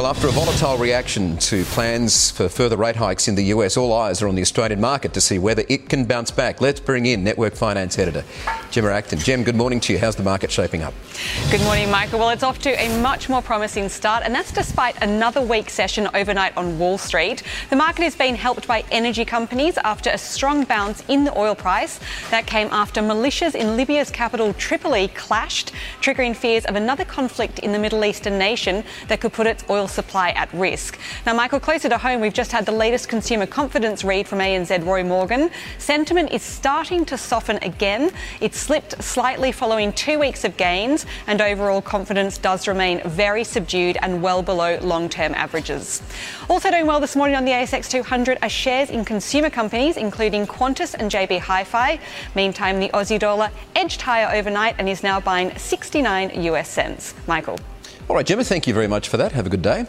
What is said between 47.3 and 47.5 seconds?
on